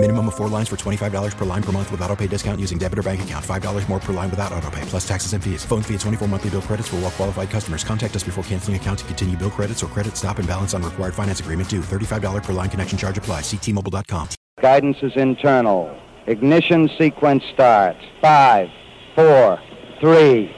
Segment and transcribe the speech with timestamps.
[0.00, 2.78] Minimum of four lines for $25 per line per month with auto pay discount using
[2.78, 3.44] debit or bank account.
[3.44, 5.64] $5 more per line without auto pay, plus taxes and fees.
[5.64, 7.82] Phone fee at 24 monthly bill credits for all well qualified customers.
[7.82, 10.84] Contact us before canceling account to continue bill credits or credit stop and balance on
[10.84, 11.80] required finance agreement due.
[11.80, 13.40] $35 per line connection charge apply.
[13.40, 14.28] Ctmobile.com.
[14.62, 15.92] Guidance is internal.
[16.28, 17.98] Ignition sequence starts.
[18.20, 18.68] Five,
[19.16, 19.58] four,
[19.98, 20.54] three,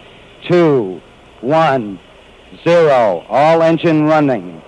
[0.51, 1.01] two,
[1.41, 1.98] one,
[2.62, 3.24] zero.
[3.30, 4.60] All engine running.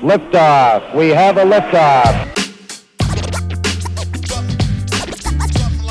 [0.00, 0.94] Liftoff.
[0.94, 2.45] We have a liftoff.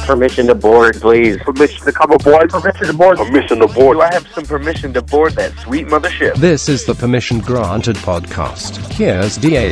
[0.06, 1.38] Permission to board, please.
[1.38, 2.52] Permission to come aboard.
[2.52, 3.18] Permission to board.
[3.18, 3.98] Permission to board.
[3.98, 6.36] Do I have some permission to board that sweet mothership?
[6.36, 8.78] This is the Permission Granted podcast.
[8.94, 9.72] Here's DA.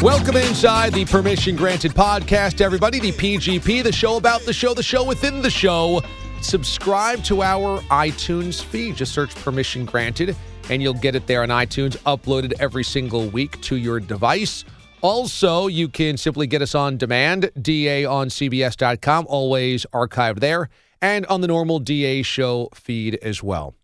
[0.00, 3.00] Welcome inside the Permission Granted podcast, everybody.
[3.00, 6.00] The PGP, the show about the show, the show within the show.
[6.42, 8.94] Subscribe to our iTunes feed.
[8.94, 10.36] Just search Permission Granted,
[10.70, 14.64] and you'll get it there on iTunes, uploaded every single week to your device.
[15.02, 20.68] Also, you can simply get us on demand, DA on CBS.com, always archived there,
[21.00, 23.74] and on the normal DA show feed as well.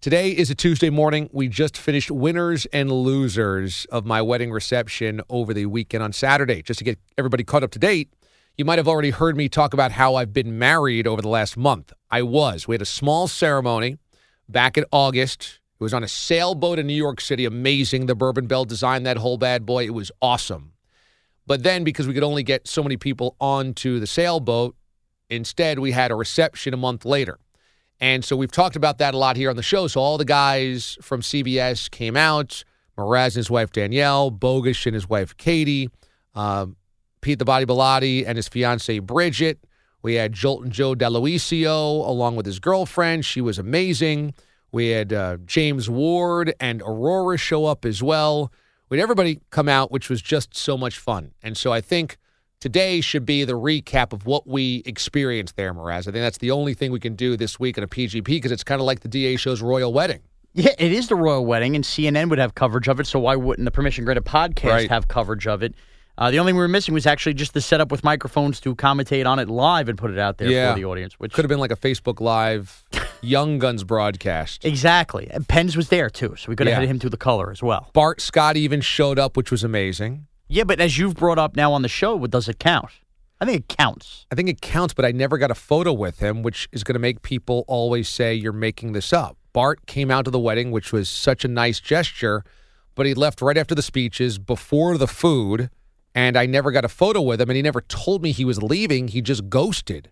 [0.00, 1.30] Today is a Tuesday morning.
[1.32, 6.60] We just finished winners and losers of my wedding reception over the weekend on Saturday.
[6.60, 8.12] Just to get everybody caught up to date,
[8.58, 11.56] you might have already heard me talk about how I've been married over the last
[11.56, 11.92] month.
[12.10, 12.66] I was.
[12.66, 13.98] We had a small ceremony
[14.48, 15.60] back in August.
[15.84, 17.44] It was on a sailboat in New York City.
[17.44, 18.06] Amazing.
[18.06, 19.84] The Bourbon Bell designed that whole bad boy.
[19.84, 20.72] It was awesome.
[21.46, 24.74] But then, because we could only get so many people onto the sailboat,
[25.28, 27.38] instead we had a reception a month later.
[28.00, 29.86] And so we've talked about that a lot here on the show.
[29.86, 32.64] So all the guys from CBS came out
[32.96, 35.90] Mraz and his wife Danielle, Bogusch and his wife Katie,
[36.34, 36.76] um,
[37.20, 39.58] Pete the Body Bellotti and his fiancee Bridget.
[40.00, 43.26] We had Jolton Joe DeLuisio along with his girlfriend.
[43.26, 44.32] She was amazing.
[44.74, 48.52] We had uh, James Ward and Aurora show up as well.
[48.88, 51.32] We had everybody come out, which was just so much fun.
[51.42, 52.18] And so I think
[52.60, 56.00] today should be the recap of what we experienced there, Mraz.
[56.00, 58.52] I think that's the only thing we can do this week in a PGP because
[58.52, 60.20] it's kind of like the DA show's royal wedding.
[60.54, 63.06] Yeah, it is the royal wedding, and CNN would have coverage of it.
[63.06, 64.90] So why wouldn't the Permission Granted podcast Right.
[64.90, 65.74] have coverage of it?
[66.16, 68.74] Uh, the only thing we were missing was actually just the setup with microphones to
[68.76, 70.72] commentate on it live and put it out there Yeah.
[70.72, 71.14] for the audience.
[71.14, 72.84] Which Could have been like a Facebook Live
[73.20, 74.64] Young Guns broadcast.
[74.64, 76.80] exactly, and Pens was there too, so we could have Yeah.
[76.82, 77.90] hit him through the color as well.
[77.92, 80.26] Bart Scott even showed up, which was amazing.
[80.46, 82.90] Yeah, but as you've brought up now on the show, what does it count?
[83.40, 84.26] I think it counts.
[84.30, 86.94] I think it counts, but I never got a photo with him, which is going
[86.94, 89.36] to make people always say you're making this up.
[89.52, 92.44] Bart came out to the wedding, which was such a nice gesture,
[92.94, 95.70] but he left right after the speeches, before the food,
[96.14, 98.62] and I never got a photo with him, and he never told me he was
[98.62, 99.08] leaving.
[99.08, 100.10] He just ghosted.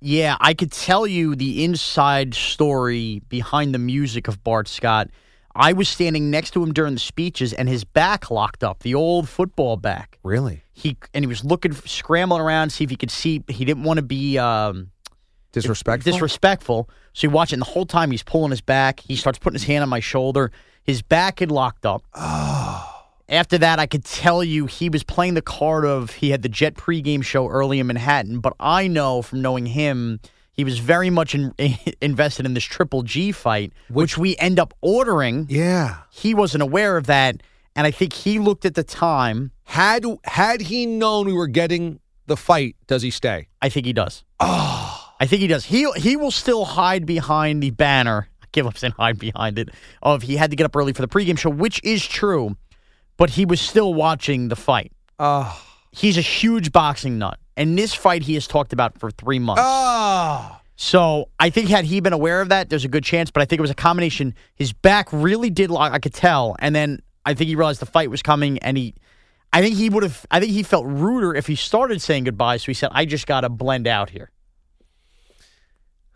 [0.00, 5.08] Yeah, I could tell you the inside story behind the music of Bart Scott.
[5.56, 8.94] I was standing next to him during the speeches, and his back locked up, the
[8.94, 10.18] old football back.
[10.22, 10.64] Really?
[10.72, 13.44] He and he was looking, scrambling around, see if he could see.
[13.48, 14.90] He didn't want to be um,
[15.52, 16.10] Disrespectful?
[16.12, 16.90] disrespectful.
[17.12, 18.98] So you watch it, and the whole time he's pulling his back.
[19.00, 20.50] He starts putting his hand on my shoulder.
[20.82, 22.02] His back had locked up.
[23.28, 26.48] After that, I could tell you he was playing the card of he had the
[26.48, 28.40] Jet pregame show early in Manhattan.
[28.40, 30.20] But I know from knowing him,
[30.52, 31.54] he was very much in,
[32.00, 35.46] invested in this Triple G fight, which, we end up ordering.
[35.48, 35.98] yeah.
[36.10, 37.42] He wasn't aware of that,
[37.74, 39.50] and I think he looked at the time.
[39.64, 43.48] Had had he known we were getting the fight, does he stay?
[43.62, 44.22] I think he does.
[44.40, 45.00] Oh.
[45.18, 45.64] I think he does.
[45.64, 48.28] He he will still hide behind the banner.
[48.52, 49.70] Give up saying hide behind it.
[50.02, 52.56] Of he had to get up early for the pregame show, which is true,
[53.16, 54.92] but he was still watching the fight.
[55.18, 55.60] Oh.
[55.92, 59.62] He's a huge boxing nut, and this fight he has talked about for three months.
[59.64, 60.60] Oh.
[60.76, 63.30] So I think had he been aware of that, there's a good chance.
[63.30, 64.34] But I think it was a combination.
[64.56, 65.92] His back really did lock.
[65.92, 68.94] I could tell, and then I think he realized the fight was coming, and he.
[69.52, 70.26] I think he would have.
[70.32, 72.56] I think he felt ruder if he started saying goodbye.
[72.56, 74.32] So he said, "I just got to blend out here."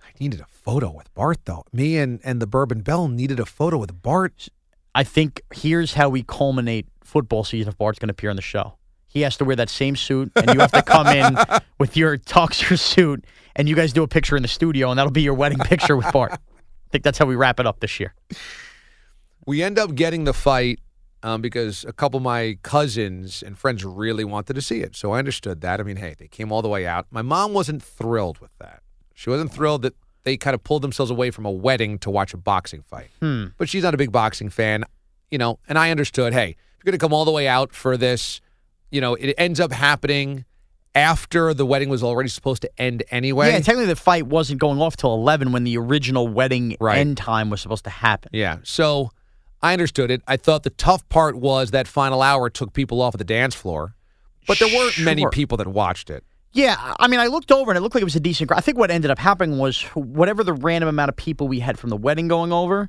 [0.02, 1.64] I needed a photo with Bart, though.
[1.72, 4.48] Me and, and the Bourbon Bell needed a photo with Bart.
[4.94, 8.42] I think here's how we culminate football season if Bart's going to appear on the
[8.42, 8.74] show.
[9.06, 11.38] He has to wear that same suit, and you have to come in
[11.78, 13.24] with your tuxer suit,
[13.56, 15.96] and you guys do a picture in the studio, and that'll be your wedding picture
[15.96, 16.32] with Bart.
[16.32, 16.38] I
[16.90, 18.14] think that's how we wrap it up this year.
[19.46, 20.80] We end up getting the fight
[21.22, 24.94] um, because a couple of my cousins and friends really wanted to see it.
[24.94, 25.80] So I understood that.
[25.80, 27.06] I mean, hey, they came all the way out.
[27.10, 28.82] My mom wasn't thrilled with that.
[29.14, 29.94] She wasn't thrilled that
[30.28, 33.08] they kind of pulled themselves away from a wedding to watch a boxing fight.
[33.20, 33.46] Hmm.
[33.56, 34.84] But she's not a big boxing fan,
[35.30, 37.72] you know, and I understood, hey, if you're going to come all the way out
[37.72, 38.40] for this,
[38.90, 40.44] you know, it ends up happening
[40.94, 43.48] after the wedding was already supposed to end anyway.
[43.50, 46.98] Yeah, technically the fight wasn't going off till 11 when the original wedding Right.
[46.98, 48.30] end time was supposed to happen.
[48.32, 48.58] Yeah.
[48.64, 49.10] So
[49.62, 50.22] I understood it.
[50.26, 53.54] I thought the tough part was that final hour took people off of the dance
[53.54, 53.94] floor,
[54.46, 56.24] but there weren't many people that watched it.
[56.52, 58.58] Yeah, I mean, I looked over and it looked like it was a decent crowd.
[58.58, 61.78] I think what ended up happening was whatever the random amount of people we had
[61.78, 62.88] from the wedding going over,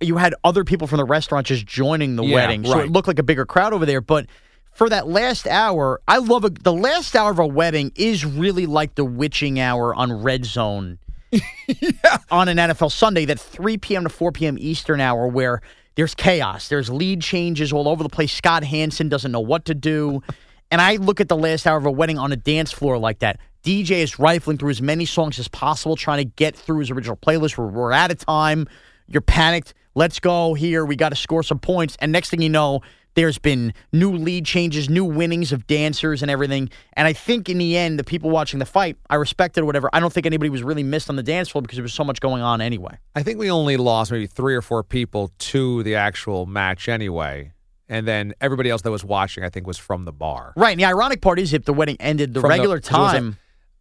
[0.00, 2.64] you had other people from the restaurant just joining the Yeah, wedding.
[2.64, 2.84] So right.
[2.86, 4.00] it looked like a bigger crowd over there.
[4.00, 4.26] But
[4.72, 8.66] for that last hour, I love a, the last hour of a wedding is really
[8.66, 10.98] like the witching hour on Red Zone
[12.30, 14.04] on an NFL Sunday, that 3 p.m.
[14.04, 14.56] to 4 p.m.
[14.60, 15.60] Eastern hour where
[15.96, 16.68] there's chaos.
[16.68, 18.32] There's lead changes all over the place.
[18.32, 20.22] Scott Hanson doesn't know what to do.
[20.70, 23.20] And I look at the last hour of a wedding on a dance floor like
[23.20, 23.38] that.
[23.62, 27.16] DJ is rifling through as many songs as possible, trying to get through his original
[27.16, 27.56] playlist.
[27.56, 28.68] We're, we're out of time.
[29.08, 29.74] You're panicked.
[29.94, 30.84] Let's go here.
[30.84, 31.96] We got to score some points.
[32.00, 32.82] And next thing you know,
[33.14, 36.68] there's been new lead changes, new winnings of dancers and everything.
[36.92, 39.88] And I think in the end, the people watching the fight, I respected whatever.
[39.92, 42.04] I don't think anybody was really missed on the dance floor because there was so
[42.04, 42.98] much going on anyway.
[43.14, 47.52] I think we only lost maybe three or four people to the actual match anyway.
[47.88, 50.52] And then everybody else that was watching, I think, was from the bar.
[50.56, 50.72] Right.
[50.72, 53.16] And the ironic part is if the wedding ended the From regular it was a-
[53.16, 53.36] time.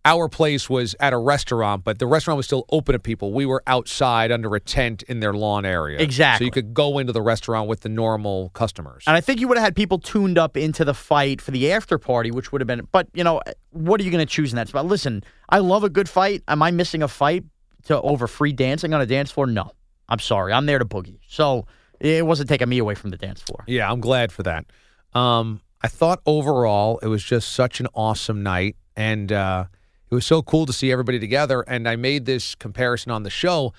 [0.06, 3.34] our place was at a restaurant, but the restaurant was still open to people.
[3.34, 5.98] We were outside under a tent in their lawn area.
[6.00, 6.44] Exactly.
[6.44, 9.04] So you could go into the restaurant with the normal customers.
[9.08, 11.72] And I think you would have had people tuned up into the fight for the
[11.72, 12.88] after party, which would have been.
[12.92, 13.42] But you know,
[13.72, 14.86] what are you going to choose in that spot?
[14.86, 16.44] Listen, I love a good fight.
[16.48, 17.44] Am I missing a fight
[17.86, 19.48] to over free dancing on a dance floor?
[19.48, 19.72] No,
[20.08, 20.54] I'm sorry.
[20.54, 21.18] I'm there to boogie.
[21.28, 21.66] So
[22.00, 23.64] it wasn't taking me away from the dance floor.
[23.68, 24.66] Yeah, I'm glad for that.
[25.14, 29.66] Um, I thought overall it was just such an awesome night, and uh,
[30.10, 31.62] it was so cool to see everybody together.
[31.62, 33.74] And I made this comparison on the show.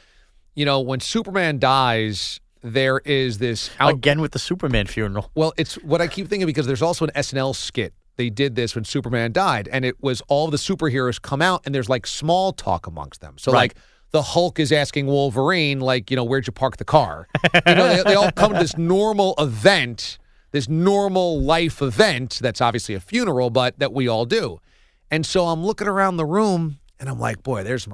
[0.55, 5.31] You know, when Superman dies, there is this out- Again with the Superman funeral.
[5.35, 7.93] Well, it's what I keep thinking because there's also an SNL skit.
[8.17, 11.75] They did this when Superman died, and it was all the superheroes come out, and
[11.75, 13.35] there's like small talk amongst them.
[13.37, 13.59] So, Right.
[13.59, 13.77] like,
[14.11, 17.29] the Hulk is asking Wolverine, like, you know, where'd you park the car?
[17.55, 20.19] you know, they, they all come to this normal event,
[20.53, 24.61] this normal life event that's obviously a funeral, but that we all do.
[25.11, 27.87] And so I'm looking around the room, and I'm like, boy, there's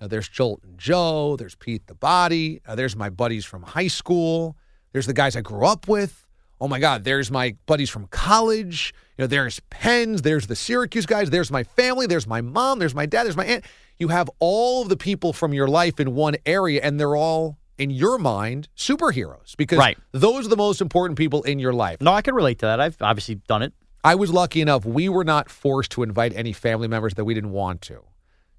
[0.00, 3.88] know, there's Jolt and Joe, there's Pete the Body, uh, there's my buddies from high
[3.88, 4.56] school,
[4.92, 6.24] there's the guys I grew up with.
[6.60, 8.92] Oh my God, there's my buddies from college.
[9.16, 12.94] You know, there's Pens, there's the Syracuse guys, there's my family, there's my mom, there's
[12.94, 13.64] my dad, there's my aunt.
[13.98, 17.58] You have all of the people from your life in one area, and they're all,
[17.78, 19.98] in your mind, superheroes because Right.
[20.12, 22.00] those are the most important people in your life.
[22.00, 22.80] No, I can relate to that.
[22.80, 23.72] I've obviously done it.
[24.04, 27.34] I was lucky enough, we were not forced to invite any family members that we
[27.34, 28.00] didn't want to.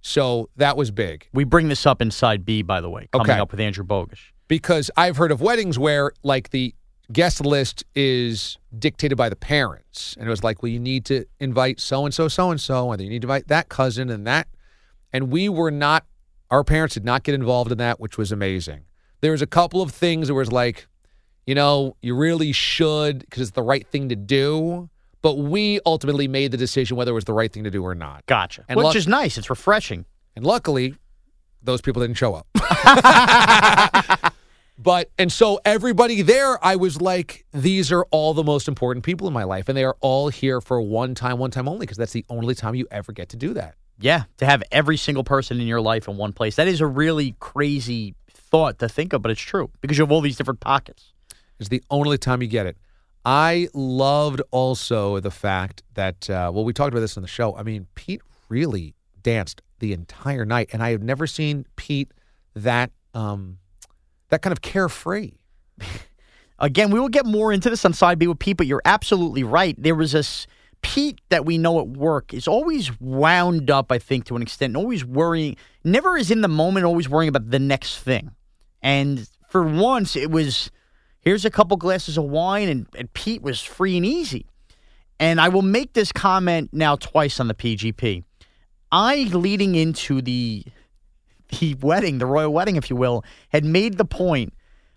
[0.01, 1.27] So that was big.
[1.33, 3.39] We bring this up in side B, by the way, coming Okay.
[3.39, 4.31] up with Andrew Bogusch.
[4.49, 6.73] because I've heard of weddings where like the
[7.13, 11.25] guest list is dictated by the parents, and it was like, well, you need to
[11.39, 14.09] invite so and so, so and so, and then you need to invite that cousin
[14.09, 14.47] and that,
[15.13, 16.05] and we were not.
[16.51, 18.85] Our parents did not get involved in that, which was amazing.
[19.21, 20.87] There was a couple of things that was like,
[21.45, 24.89] you know, you really should because it's the right thing to do.
[25.21, 27.93] But we ultimately made the decision whether it was the right thing to do or
[27.93, 28.25] not.
[28.25, 28.63] Gotcha.
[28.69, 29.37] And Which luck- is nice.
[29.37, 30.05] It's refreshing.
[30.35, 30.95] And luckily,
[31.61, 32.47] those people didn't show up.
[34.77, 39.27] but, and so everybody there, I was like, these are all the most important people
[39.27, 39.67] in my life.
[39.67, 42.55] And they are all here for one time, one time only, because that's the only
[42.55, 43.75] time you ever get to do that.
[43.99, 46.55] Yeah, to have every single person in your life in one place.
[46.55, 50.11] That is a really crazy thought to think of, but it's true because you have
[50.11, 51.13] all these different pockets.
[51.59, 52.77] It's the only time you get it.
[53.25, 57.55] I loved also the fact that, uh, well, we talked about this on the show.
[57.55, 62.11] I mean, Pete really danced the entire night, and I have never seen Pete
[62.55, 63.57] that um,
[64.29, 65.33] that kind of carefree.
[66.59, 69.43] Again, we will get more into this on side B with Pete, but you're absolutely
[69.43, 69.75] right.
[69.77, 70.47] There was this
[70.81, 74.71] Pete that we know at work is always wound up, I think, to an extent,
[74.71, 78.31] and always worrying, never is in the moment, always worrying about the next thing.
[78.81, 80.71] And for once, it was
[81.21, 84.45] here's a couple glasses of wine, and, and Pete was free and easy.
[85.19, 88.23] And I will make this comment now twice on the PGP.
[88.91, 90.63] I, leading into the
[91.59, 94.53] the wedding, the royal wedding, if you will, had made the point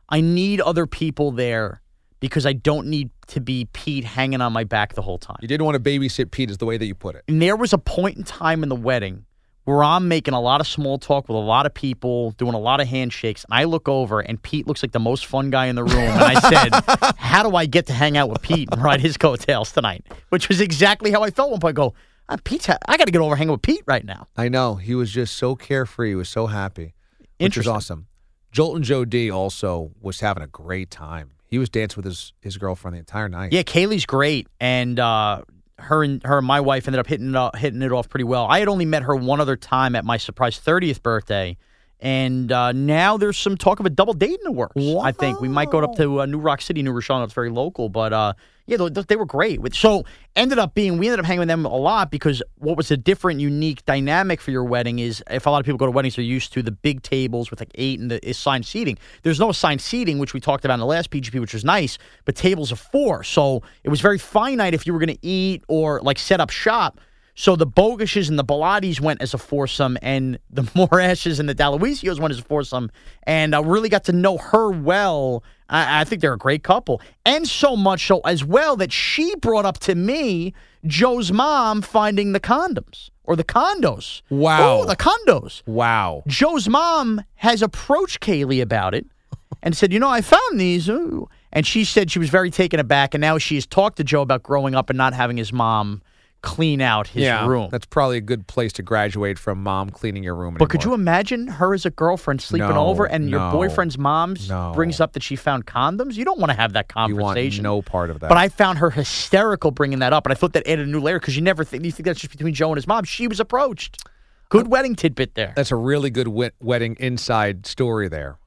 [0.09, 1.82] I need other people there
[2.23, 5.38] because I don't need to be Pete hanging on my back the whole time.
[5.43, 7.25] You didn't want to babysit Pete, is the way that you put it.
[7.26, 9.25] And there was a point in time in the wedding
[9.64, 12.61] where I'm making a lot of small talk with a lot of people, doing a
[12.61, 15.67] lot of handshakes, and I look over and Pete looks like the most fun guy
[15.67, 15.99] in the room.
[15.99, 19.17] And I said, How do I get to hang out with Pete and ride his
[19.17, 20.07] coattails tonight?
[20.29, 21.73] Which was exactly how I felt one point.
[21.73, 21.95] I go,
[22.29, 24.29] "Ah, Pete's ha- I got to get over hanging with Pete right now.
[24.37, 24.76] I know.
[24.76, 26.11] He was just so carefree.
[26.11, 26.95] He was so happy,
[27.38, 28.07] which was awesome.
[28.52, 31.33] Jolt and Joe D also was having a great time.
[31.53, 33.53] He was dancing with his his girlfriend the entire night.
[33.53, 35.43] Yeah, Kaylee's great, and uh,
[35.79, 38.25] her and her and my wife ended up hitting it off, hitting it off pretty
[38.25, 38.47] well.
[38.49, 41.59] I had only met her one other time at my surprise 30th birthday,
[42.01, 44.75] and uh, now there's some talk of a double date in the works.
[45.03, 47.23] I think we might go up to uh, New Rock City, New Rochelle.
[47.23, 48.33] It's very local, but uh,
[48.66, 48.76] yeah,
[49.09, 49.61] they, were great.
[49.61, 50.04] With so
[50.37, 52.97] ended up being we ended up hanging with them a lot because what was a
[52.97, 56.16] different, unique dynamic for your wedding is if a lot of people go to weddings,
[56.16, 58.99] they're used to the big tables with like eight and the assigned seating.
[59.23, 61.99] There's no assigned seating, which we talked about in the last PGP, which was nice,
[62.25, 65.64] but tables of four, so it was very finite if you were going to eat
[65.69, 67.00] or like set up shop.
[67.35, 71.55] So the Bogusches and the Bellottis went as a foursome, and the Mrazes and the
[71.55, 72.91] Daloisios went as a foursome,
[73.25, 75.43] and I really got to know her well.
[75.69, 79.35] I, I think they're a great couple, and so much so as well that she
[79.37, 80.53] brought up to me
[80.85, 84.21] Joe's mom finding the condoms or the condos.
[84.29, 84.81] Wow.
[84.81, 85.62] Oh, the condos.
[85.65, 86.25] Wow.
[86.27, 89.07] Joe's mom has approached Kaylee about it
[89.62, 91.29] and said, "You know, I found these." Ooh.
[91.55, 94.23] And she said she was very taken aback, and now she has talked to Joe
[94.23, 96.03] about growing up and not having his mom
[96.43, 97.69] clean out his yeah, room.
[97.71, 100.57] That's probably a good place to graduate from mom cleaning your room.
[100.59, 104.35] But could you imagine her as a girlfriend sleeping No, over and your boyfriend's mom
[104.49, 104.73] no.
[104.75, 106.15] brings up that she found condoms?
[106.17, 107.63] You don't want to have that You want conversation.
[107.63, 108.29] no part of that.
[108.29, 111.01] But I found her hysterical bringing that up, and I thought that added a new
[111.01, 113.05] layer because you never think you think that's just between Joe and his mom.
[113.05, 114.05] She was approached.
[114.49, 115.53] Good wedding tidbit there.
[115.57, 118.39] That's a really good wed- wedding inside story there.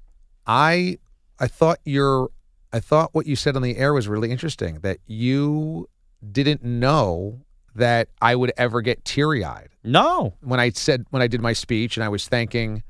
[0.46, 0.98] I
[1.40, 2.30] I thought your
[2.74, 5.90] I thought what you said on the air was really interesting that you
[6.32, 7.45] didn't know
[7.75, 9.70] that I would ever get teary-eyed.
[9.84, 10.34] No.
[10.41, 12.84] When I said when I did my speech and I was thanking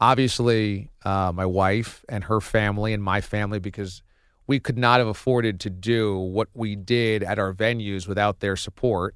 [0.00, 4.02] obviously uh, my wife and her family and my family because
[4.46, 8.56] we could not have afforded to do what we did at our venues without their
[8.56, 9.14] support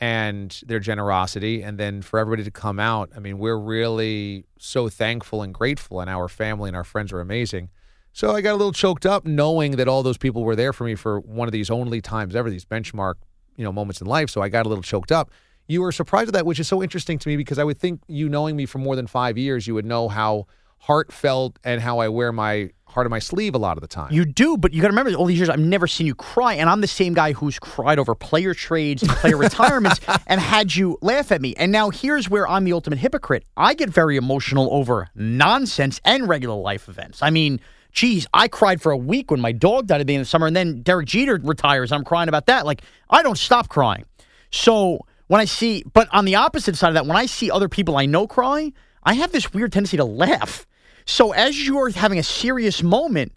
[0.00, 4.90] and their generosity and then for everybody to come out i mean we're really so
[4.90, 7.70] thankful and grateful and our family and our friends are amazing
[8.12, 10.84] so i got a little choked up knowing that all those people were there for
[10.84, 13.14] me for one of these only times ever these benchmark
[13.56, 15.30] you know moments in life so i got a little choked up
[15.68, 18.00] you were surprised at that which is so interesting to me because i would think
[18.08, 20.46] you knowing me for more than five years you would know how
[20.78, 24.12] heartfelt and how i wear my heart on my sleeve a lot of the time
[24.12, 26.54] You do, but you got to remember all these years I've never seen you cry,
[26.54, 30.74] and I'm the same guy who's cried over player trades and player retirements and had
[30.74, 31.52] you laugh at me.
[31.56, 33.44] And now here's where I'm the ultimate hypocrite.
[33.56, 37.22] I get very emotional over nonsense and regular life events.
[37.22, 37.60] I mean,
[37.96, 40.30] geez, I cried for a week when my dog died at the end of the
[40.30, 41.90] summer, and then Derek Jeter retires.
[41.90, 42.64] I'm crying about that.
[42.66, 44.04] Like I don't stop crying.
[44.52, 47.68] So when I see, but on the opposite side of that, when I see other
[47.68, 48.70] people I know cry,
[49.02, 50.66] I have this weird tendency to laugh.
[51.06, 53.32] So as you're having a serious moment,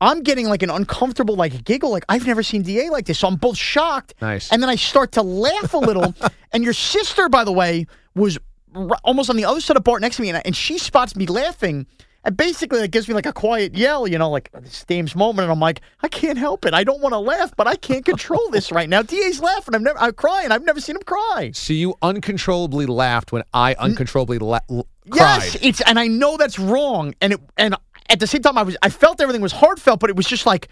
[0.00, 3.18] I'm getting like an uncomfortable like giggle, like I've never seen Da like this.
[3.18, 4.52] So I'm both shocked, Nice.
[4.52, 6.14] and then I start to laugh a little.
[6.52, 8.38] and your sister, by the way, was
[8.74, 11.16] r- almost on the other side of Bart next to me, and, and she spots
[11.16, 11.86] me laughing.
[12.28, 15.44] And basically, it gives me like a quiet yell, you know, like this Dame's moment.
[15.44, 16.74] And I'm like, I can't help it.
[16.74, 19.00] I don't want to laugh, but I can't control this right now.
[19.00, 19.74] Da's laughing.
[19.74, 20.52] I'm never, I'm crying.
[20.52, 21.52] I've never seen him cry.
[21.54, 26.36] so you uncontrollably laughed when i uncontrollably la- l- cried Yes, it's and I know
[26.36, 27.74] that's wrong, and it and
[28.10, 30.44] at the same time I was I felt everything was heartfelt, but it was just
[30.44, 30.68] like,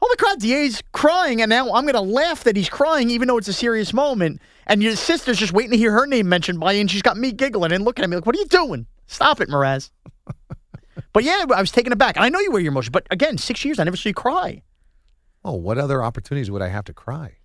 [0.00, 3.36] oh holy crap, Da's crying, and now I'm gonna laugh that he's crying, even though
[3.36, 4.40] it's a serious moment.
[4.68, 7.16] And your sister's just waiting to hear her name mentioned by you, and she's got
[7.16, 8.86] me giggling and looking at me like, what are you doing?
[9.08, 9.90] Stop it, Mraz.
[11.12, 13.38] but yeah, I was taken aback, and I know you wear your emotion, but again,
[13.38, 14.62] six years I never saw you cry.
[15.44, 17.36] Oh, what other opportunities would I have to cry?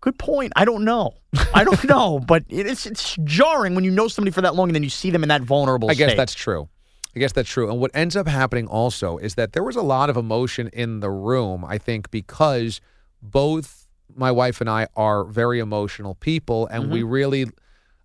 [0.00, 0.52] Good point.
[0.56, 1.14] I don't know.
[1.52, 4.74] I don't know, but it's it's jarring when you know somebody for that long and
[4.74, 6.16] then you see them in that vulnerable I guess state.
[6.16, 6.68] that's true.
[7.14, 7.68] I guess that's true.
[7.70, 11.00] And what ends up happening also is that there was a lot of emotion in
[11.00, 12.80] the room, I think, because
[13.20, 16.66] both my wife and I are very emotional people.
[16.68, 17.08] And we mm-hmm.
[17.08, 17.46] really,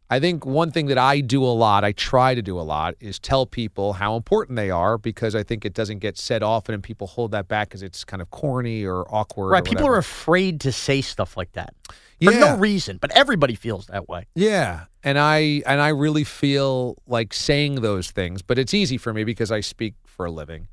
[0.10, 2.94] I think one thing that I do a lot, I try to do a lot,
[3.00, 6.76] is tell people how important they are because I think it doesn't get said often
[6.76, 9.50] and people hold that back because it's kind of corny or awkward.
[9.50, 9.62] Right.
[9.62, 11.96] or People are afraid to say stuff like that for
[12.32, 12.40] Yeah.
[12.40, 14.28] no reason, but everybody feels that way.
[14.36, 19.12] Yeah, and I and I really feel like saying those things, but it's easy for
[19.12, 20.68] me because I speak for a living.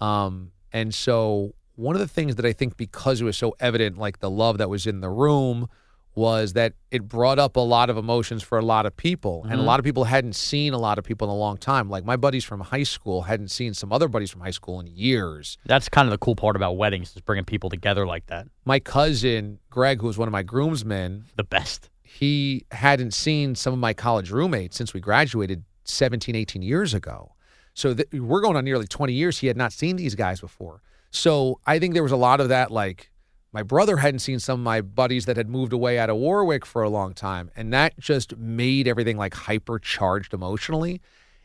[0.00, 3.98] Um, and so one of the things that I think because it was so evident,
[3.98, 5.68] like the love that was in the room,
[6.16, 9.52] was that it brought up a lot of emotions for a lot of people, and
[9.52, 9.66] a Mm-hmm.
[9.66, 11.88] lot of people hadn't seen a lot of people in a long time.
[11.90, 14.86] Like my buddies from high school hadn't seen some other buddies from high school in
[14.86, 15.58] years.
[15.66, 18.46] That's kind of the cool part about weddings is bringing people together like that.
[18.64, 21.90] My cousin Greg, who was one of my groomsmen, The best.
[22.02, 27.32] he hadn't seen some of my college roommates since we graduated 17, 18 years ago.
[27.74, 29.38] So th- we're going on nearly 20 years.
[29.38, 30.80] He had not seen these guys before.
[31.10, 32.70] So I think there was a lot of that.
[32.70, 33.10] Like
[33.54, 36.66] my brother hadn't seen some of my buddies that had moved away out of Warwick
[36.66, 37.50] for a long time.
[37.56, 41.00] And that just made everything like hypercharged emotionally.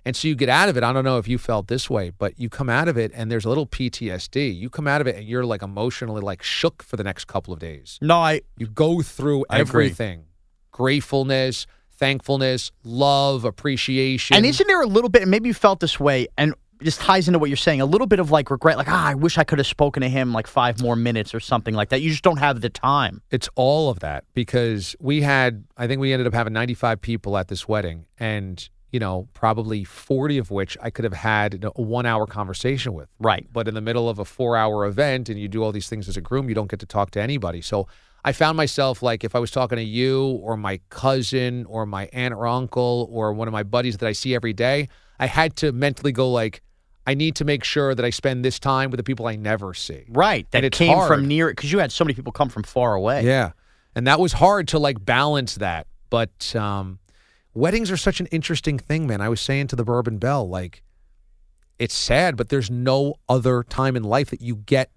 [0.05, 0.83] And so you get out of it.
[0.83, 3.31] I don't know if you felt this way, but you come out of it and
[3.31, 4.57] there's a little PTSD.
[4.57, 7.53] You come out of it and you're like emotionally like shook for the next couple
[7.53, 7.99] of days.
[8.01, 9.85] No, I You go through I agree.
[9.85, 10.25] everything
[10.71, 14.35] gratefulness, thankfulness, love, appreciation.
[14.37, 17.27] And isn't there a little bit, and maybe you felt this way, and this ties
[17.27, 19.43] into what you're saying, a little bit of like regret, like, ah, I wish I
[19.43, 22.01] could have spoken to him like five more minutes or something like that.
[22.01, 23.21] You just don't have the time.
[23.31, 27.37] It's all of that because we had, I think we ended up having 95 people
[27.37, 31.81] at this wedding, and you know, probably 40 of which I could have had a
[31.81, 33.07] one hour conversation with.
[33.19, 33.45] Right.
[33.51, 36.09] But in the middle of a four hour event and you do all these things
[36.09, 37.61] as a groom, you don't get to talk to anybody.
[37.61, 37.87] So
[38.25, 42.09] I found myself like if I was talking to you or my cousin or my
[42.13, 45.55] aunt or uncle or one of my buddies that I see every day, I had
[45.57, 46.61] to mentally go like,
[47.09, 49.73] I need to make sure that I spend this time with the people I never
[49.73, 50.05] see.
[50.09, 50.45] Right.
[50.51, 51.07] That And it's came hard.
[51.07, 53.23] from near because you had so many people come from far away.
[53.25, 53.51] Yeah.
[53.95, 55.87] And that was hard to like balance that.
[56.11, 56.99] But um,
[57.55, 59.21] weddings are such an interesting thing, man.
[59.21, 60.83] I was saying to the Bourbon Bell, like,
[61.79, 64.91] it's sad, but there's no other time in life that you get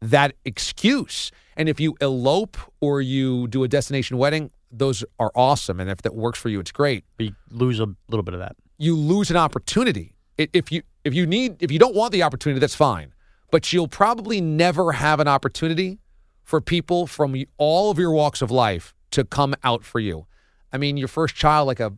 [0.00, 1.32] that excuse.
[1.56, 5.80] And if you elope or you do a destination wedding, those are awesome.
[5.80, 7.02] And if that works for you, it's great.
[7.18, 8.54] We lose a little bit of that.
[8.78, 10.14] You lose an opportunity.
[10.38, 13.12] If you if you need if you don't want the opportunity, that's fine.
[13.50, 15.98] But you'll probably never have an opportunity
[16.44, 20.26] for people from all of your walks of life to come out for you.
[20.72, 21.92] I mean, your first child, like a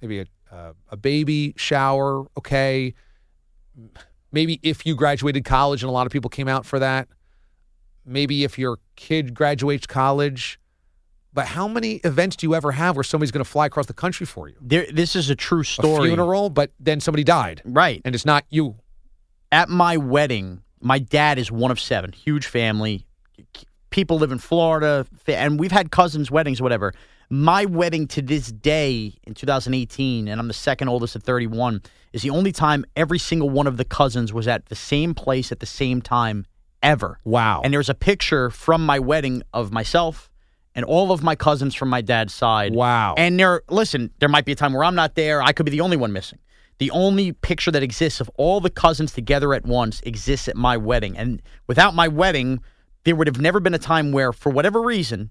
[0.00, 2.94] maybe a uh, a baby shower, okay.
[4.32, 7.08] Maybe if you graduated college and a lot of people came out for that.
[8.04, 10.58] Maybe if your kid graduates college.
[11.34, 13.94] But how many events do you ever have where somebody's going to fly across the
[13.94, 14.56] country for you?
[14.60, 16.08] There, this is a true A story.
[16.10, 18.02] funeral, but then somebody died, Right.
[18.04, 18.76] and it's not you.
[19.50, 23.06] At my wedding, my dad is one of seven, huge family.
[23.90, 26.92] People live in Florida, and we've had cousins' weddings, whatever.
[27.30, 32.20] My wedding to this day in 2018, and I'm the second oldest at 31, is
[32.22, 35.60] the only time every single one of the cousins was at the same place at
[35.60, 36.44] the same time
[36.82, 37.18] ever.
[37.24, 37.62] Wow.
[37.64, 40.30] And there's a picture from my wedding of myself
[40.74, 42.74] and all of my cousins from my dad's side.
[42.74, 43.14] Wow.
[43.16, 45.42] And there, listen, there might be a time where I'm not there.
[45.42, 46.38] I could be the only one missing.
[46.78, 50.76] The only picture that exists of all the cousins together at once exists at my
[50.76, 51.16] wedding.
[51.16, 52.60] And without my wedding,
[53.04, 55.30] there would have never been a time where, for whatever reason,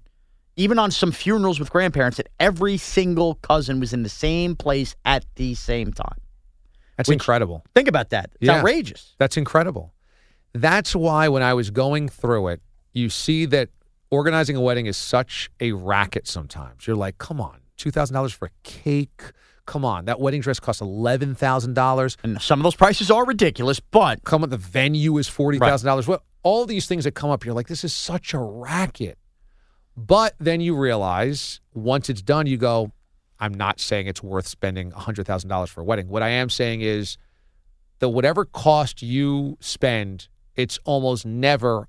[0.56, 4.94] even on some funerals with grandparents, that every single cousin was in the same place
[5.04, 6.18] at the same time.
[6.96, 7.64] That's Which- incredible.
[7.74, 8.30] Think about that.
[8.40, 8.58] It's Yeah.
[8.58, 9.14] outrageous.
[9.18, 9.92] That's incredible.
[10.54, 12.60] That's why when I was going through it,
[12.92, 13.70] you see that
[14.12, 16.86] organizing a wedding is such a racket sometimes.
[16.86, 19.22] You're like, come on, $2,000 for a cake.
[19.64, 22.16] Come on, that wedding dress costs $11,000.
[22.22, 26.06] And some of those prices are ridiculous, but Come on, the venue is $40,000.
[26.06, 29.18] Well, all these things that come up, you're like, this is such a racket.
[29.96, 32.92] But then you realize once it's done, you go,
[33.40, 36.08] I'm not saying it's worth spending $100,000 for a wedding.
[36.08, 37.16] What I am saying is
[38.00, 41.88] that whatever cost you spend, it's almost never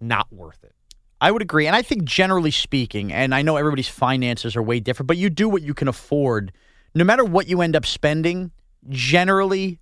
[0.00, 0.75] not worth it.
[1.20, 1.66] I would agree.
[1.66, 5.30] And I think generally speaking, and I know everybody's finances are way different, but you
[5.30, 6.52] do what you can afford.
[6.94, 8.50] No matter what you end up spending,
[8.88, 9.78] generally,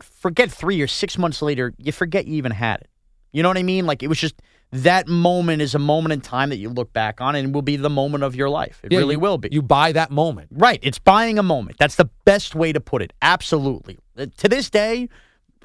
[0.00, 2.88] forget three or six months later, you forget you even had it.
[3.32, 3.86] You know what I mean?
[3.86, 4.34] Like it was just
[4.72, 7.76] that moment is a moment in time that you look back on and will be
[7.76, 8.80] the moment of your life.
[8.84, 9.48] It Yeah, really you- will be.
[9.50, 10.48] You buy that moment.
[10.52, 10.78] Right.
[10.82, 11.76] It's buying a moment.
[11.78, 13.12] That's the best way to put it.
[13.20, 13.98] Absolutely.
[14.16, 15.08] Uh, To this day,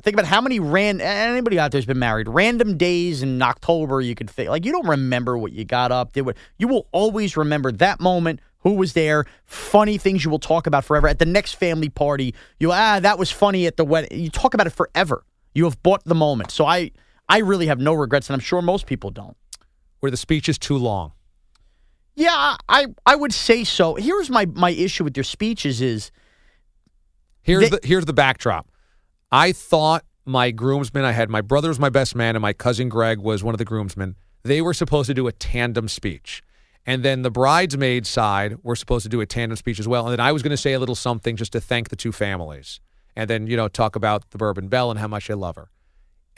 [0.02, 2.28] think about how many ran anybody out there's been married.
[2.28, 6.14] Random days in October you could think like you don't remember what you got up,
[6.14, 10.40] did what you will always remember that moment, who was there, funny things you will
[10.40, 11.08] talk about forever.
[11.08, 14.20] At the next family party, you ah, that was funny at the wedding.
[14.20, 15.24] You talk about it forever.
[15.54, 16.52] You have bought the moment.
[16.52, 16.92] So I
[17.30, 19.38] I really have no regrets, and I'm sure most people don't.
[20.02, 21.14] Where the speech is too long.
[22.16, 23.96] Yeah, I I would say so.
[23.96, 26.12] Here's my my issue with your speeches is
[27.42, 28.68] Here's They- the here's the backdrop.
[29.32, 32.90] I thought my groomsmen, I had my brother was my best man, and my cousin
[32.90, 34.16] Greg was one of the groomsmen.
[34.44, 36.44] They were supposed to do a tandem speech.
[36.86, 40.06] And then the bridesmaid side were supposed to do a tandem speech as well.
[40.06, 42.12] And then I was going to say a little something just to thank the two
[42.12, 42.80] families.
[43.16, 45.70] And then, you know, talk about the Bourbon Bell and how much I love her.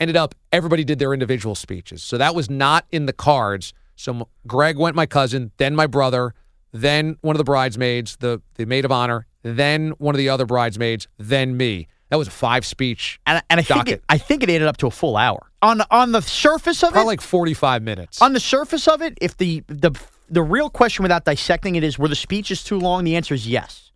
[0.00, 2.02] Ended up, everybody did their individual speeches.
[2.02, 3.74] So that was not in the cards.
[3.96, 6.34] So Greg went my cousin, then my brother,
[6.72, 10.46] then one of the bridesmaids, the, the maid of honor, then one of the other
[10.46, 11.88] bridesmaids, then me.
[12.10, 13.20] That was a five speech.
[13.26, 15.50] and, and I think it, I think it added up to a full hour.
[15.60, 18.22] On on the surface of Probably it, like 45 minutes.
[18.22, 19.90] on the surface of it, if the the
[20.30, 23.04] the real question without dissecting it is were the speeches too long?
[23.04, 23.90] The answer is yes.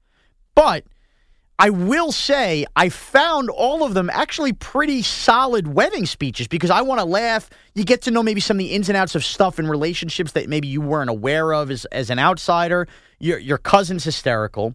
[0.54, 0.84] But
[1.58, 6.82] I will say I found all of them actually pretty solid wedding speeches because I
[6.82, 7.48] want to laugh.
[7.74, 10.32] You get to know maybe some of the ins and outs of stuff in relationships
[10.32, 12.88] that maybe you weren't aware of as, as an outsider.
[13.20, 14.74] Your your cousin's hysterical.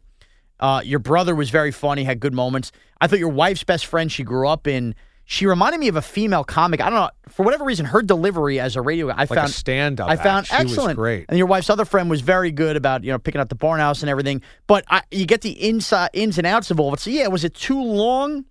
[0.60, 2.72] Uh, your brother was very funny, had good moments.
[3.00, 4.96] I thought your wife's best friend she grew up in.
[5.30, 6.80] She reminded me of a female comic.
[6.80, 7.86] I don't know for whatever reason.
[7.86, 10.62] Her delivery as a radio, I Like found stand-up I found act.
[10.62, 10.96] Excellent.
[10.96, 11.26] great.
[11.28, 13.82] And your wife's other friend was very good about you know picking up the barn
[13.82, 14.42] house and everything.
[14.68, 17.02] But I, you get the inside ins and outs of all of it.
[17.02, 18.46] So yeah, was it too long?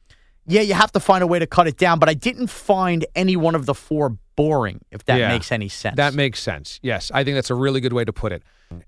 [0.47, 1.99] Yeah, you have to find a way to cut it down.
[1.99, 4.81] But I didn't find any one of the four boring.
[4.91, 5.29] If that Yeah.
[5.29, 5.97] makes any sense.
[5.97, 6.79] That makes sense.
[6.83, 8.43] Yes, I think that's a really good way to put it.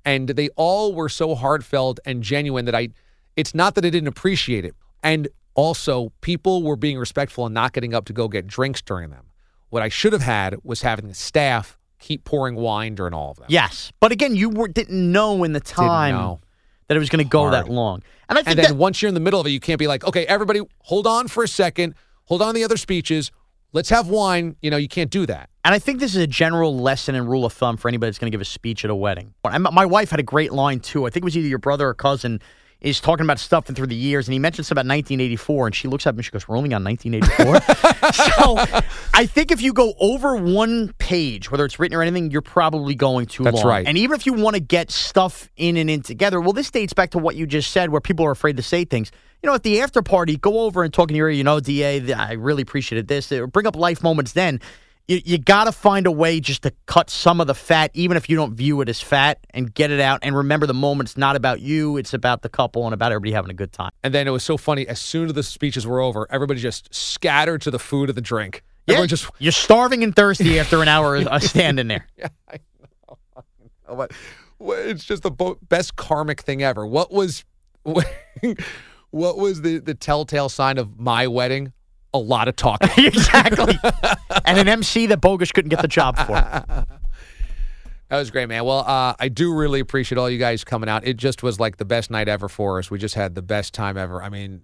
[0.04, 2.90] And they all were so heartfelt and genuine that I
[3.38, 4.74] it's not that I didn't appreciate it.
[5.02, 9.10] And also people were being respectful and not getting up to go get drinks during
[9.10, 9.26] them.
[9.70, 13.36] What I should have had was having the staff keep pouring wine during all of
[13.36, 13.46] them.
[13.48, 16.38] yes, but again, you were, didn't know in the time
[16.88, 17.54] that it was going to go Hard.
[17.54, 18.02] that long.
[18.28, 19.78] And I think And then that, once you're in the middle of it, you can't
[19.78, 23.30] be like, okay, everybody, hold on for a second, hold on to the other speeches,
[23.72, 24.56] let's have wine.
[24.62, 25.50] You know, you can't do that.
[25.64, 28.18] And I think this is a general lesson and rule of thumb for anybody that's
[28.18, 29.34] going to give a speech at a wedding.
[29.44, 31.06] My wife had a great line too.
[31.06, 32.40] I think it was either your brother or cousin
[32.80, 35.88] is talking about stuff and through the years, and he mentions about 1984, and she
[35.88, 37.60] looks at me and she goes, "We're only on 1984."
[38.12, 38.80] so
[39.14, 42.94] I think if you go over one page, whether it's written or anything, you're probably
[42.94, 43.66] going too That's long.
[43.66, 43.86] right.
[43.86, 46.92] And even if you want to get stuff in and in together, well, this dates
[46.92, 49.10] back to what you just said, where people are afraid to say things.
[49.42, 51.34] You know, at the after party, go over and talk in your ear.
[51.34, 53.32] You know, Da, I really appreciated this.
[53.52, 54.32] Bring up life moments.
[54.32, 54.60] Then
[55.08, 58.16] you, you got to find a way just to cut some of the fat, even
[58.16, 60.20] if you don't view it as fat, and get it out.
[60.22, 63.50] And remember, the moment's not about you; it's about the couple and about everybody having
[63.50, 63.90] a good time.
[64.04, 64.86] And then it was so funny.
[64.86, 68.22] As soon as the speeches were over, everybody just scattered to the food and the
[68.22, 68.62] drink.
[68.86, 72.06] Everyone just you're starving and thirsty after an hour of standing there.
[73.86, 74.12] Oh, what,
[74.58, 75.30] what- it's just the
[75.68, 76.86] best karmic thing ever.
[76.86, 77.44] What was
[77.82, 78.06] what,
[79.12, 81.72] was the the telltale sign of my wedding?
[82.14, 82.88] A lot of talking.
[83.04, 83.78] exactly.
[84.44, 86.86] and an MC that Bogusch couldn't get the job for.
[88.10, 88.64] That was great, man.
[88.64, 91.06] Well, uh, I do really appreciate all you guys coming out.
[91.06, 92.90] It just was like the best night ever for us.
[92.90, 94.22] We just had the best time ever.
[94.22, 94.62] I mean,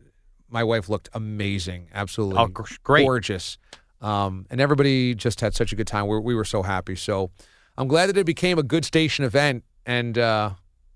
[0.48, 2.46] my wife looked amazing, absolutely Oh,
[2.82, 3.04] great.
[3.04, 3.58] gorgeous,
[4.00, 6.06] um, and everybody just had such a good time.
[6.06, 6.96] We, we were so happy.
[6.96, 7.32] So
[7.76, 10.52] I'm glad that it became a good station event, and uh,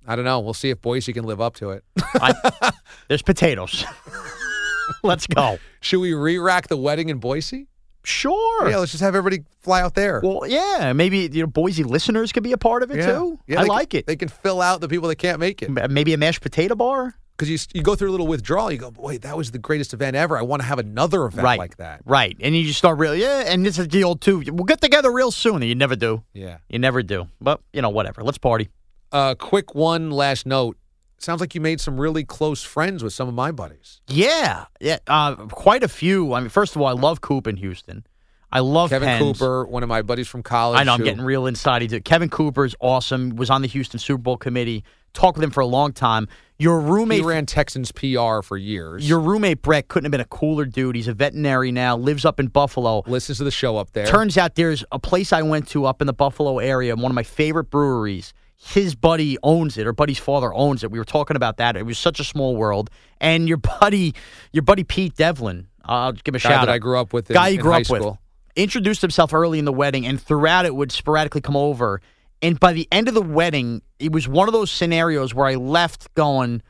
[0.06, 0.40] I don't know.
[0.40, 1.84] We'll see if Boise can live up to it.
[2.14, 2.72] I,
[3.08, 3.84] there's potatoes.
[5.02, 5.58] Let's go.
[5.80, 7.68] Should we re-rack the wedding in Boise?
[8.04, 8.70] Sure.
[8.70, 10.20] Yeah, let's just have everybody fly out there.
[10.22, 13.06] Well, yeah, maybe you know Boise listeners could be a part of it yeah.
[13.06, 13.38] too.
[13.46, 14.06] Yeah, I like can, it.
[14.06, 15.70] They can fill out the people that can't make it.
[15.90, 17.14] Maybe a mashed potato bar.
[17.38, 18.70] because you you go through a little withdrawal.
[18.72, 20.36] You go, wait, that was the greatest event ever.
[20.36, 21.58] I want to have another event right.
[21.58, 22.02] like that.
[22.04, 22.36] Right.
[22.40, 24.42] And you just start really, yeah, and this is the old two.
[24.46, 25.56] We'll get together real soon.
[25.56, 26.24] And you never do.
[26.34, 26.58] Yeah.
[26.68, 27.28] You never do.
[27.40, 28.22] But, you know, whatever.
[28.24, 28.68] Let's party.
[29.12, 30.76] Uh, quick one last note.
[31.18, 34.00] Sounds like you made some really close friends with some of my buddies.
[34.09, 34.66] Yeah.
[34.81, 34.98] Yeah.
[35.07, 36.33] Uh, quite a few.
[36.33, 38.07] I mean, first of all, I love Coop in Houston.
[38.50, 39.38] I love Kevin Pens.
[39.38, 40.81] Cooper, one of my buddies from college.
[40.81, 41.83] I know I'm who- getting real inside.
[41.83, 42.00] He.
[42.00, 43.37] Kevin Cooper is awesome.
[43.37, 44.85] Was on the Houston Super Bowl committee.
[45.12, 46.28] Talked with him for a long time.
[46.59, 49.09] Your roommate He ran Texans PR for years.
[49.09, 50.96] Your roommate Brett couldn't have been a cooler dude.
[50.96, 53.02] He's a veterinary now, lives up in Buffalo.
[53.07, 54.07] listens to the show up there.
[54.07, 57.14] Turns out there's a place I went to up in the Buffalo area, one of
[57.14, 58.33] my favorite breweries.
[58.60, 60.90] His buddy owns it, or buddy's father owns it.
[60.90, 61.76] We were talking about that.
[61.76, 62.90] It was such a small world.
[63.20, 64.14] And your buddy,
[64.52, 66.74] your buddy Pete Devlin, I'll give him a Guy shout that out.
[66.74, 68.16] I grew up with in- guy you in grew high up with,
[68.56, 72.00] introduced himself early in the wedding, and throughout it would sporadically come over.
[72.42, 75.54] And by the end of the wedding, it was one of those scenarios where I
[75.54, 76.62] left going,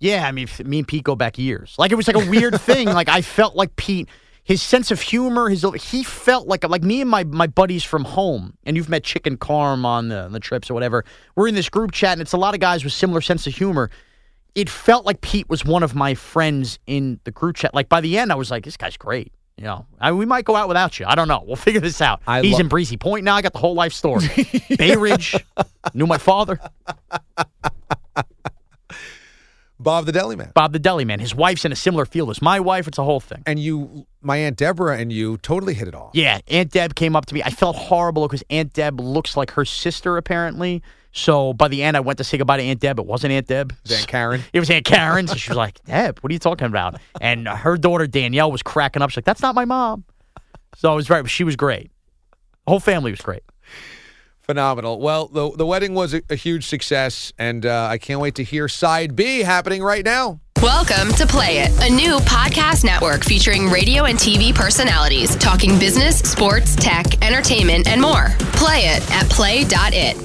[0.00, 1.74] yeah, I mean, me and Pete go back years.
[1.78, 2.88] Like it was like a weird thing.
[2.88, 4.08] Like I felt like Pete,
[4.48, 8.04] his sense of humor, his he felt like like me and my my buddies from
[8.04, 8.54] home.
[8.64, 11.04] And you've met Chicken Carm on the, on the trips or whatever.
[11.36, 13.54] We're in this group chat, and it's a lot of guys with similar sense of
[13.54, 13.90] humor.
[14.54, 17.74] It felt like Pete was one of my friends in the group chat.
[17.74, 19.34] Like by the end, I was like, this guy's great.
[19.58, 21.04] You know, I, we might go out without you.
[21.06, 21.44] I don't know.
[21.46, 22.22] We'll figure this out.
[22.26, 23.36] I He's lo- in Breezy Point now.
[23.36, 24.28] I got the whole life story.
[24.78, 25.36] Bay Ridge,
[25.92, 26.58] knew my father.
[29.80, 30.50] Bob the Deli Man.
[30.54, 31.20] Bob the Deli Man.
[31.20, 32.88] His wife's in a similar field as my wife.
[32.88, 33.42] It's a whole thing.
[33.46, 36.10] And you, my Aunt Deborah and you totally hit it off.
[36.14, 37.42] Yeah, Aunt Deb came up to me.
[37.42, 40.82] I felt horrible because Aunt Deb looks like her sister, apparently.
[41.12, 42.98] So by the end, I went to say goodbye to Aunt Deb.
[42.98, 43.72] It wasn't Aunt Deb.
[43.72, 44.42] It was Aunt Karen.
[44.52, 45.26] It was Aunt Karen.
[45.26, 46.96] So she was like, Deb, what are you talking about?
[47.20, 49.10] And her daughter, Danielle, was cracking up.
[49.10, 50.04] She's like, that's not my mom.
[50.76, 51.28] So it was right.
[51.28, 51.90] She was great.
[52.66, 53.42] The whole family was great.
[54.48, 54.98] Phenomenal.
[54.98, 58.42] Well, the the wedding was a, a huge success, and uh, I can't wait to
[58.42, 60.40] hear side B happening right now.
[60.62, 66.20] Welcome to Play It, a new podcast network featuring radio and TV personalities talking business,
[66.20, 68.28] sports, tech, entertainment, and more.
[68.54, 70.16] Play it at play.it.